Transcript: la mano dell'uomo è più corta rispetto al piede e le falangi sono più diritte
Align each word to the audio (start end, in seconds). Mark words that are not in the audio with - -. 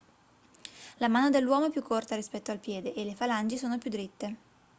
la 0.97 1.07
mano 1.09 1.29
dell'uomo 1.29 1.67
è 1.67 1.69
più 1.69 1.83
corta 1.83 2.15
rispetto 2.15 2.49
al 2.49 2.57
piede 2.57 2.95
e 2.95 3.03
le 3.03 3.13
falangi 3.13 3.55
sono 3.55 3.77
più 3.77 3.91
diritte 3.91 4.35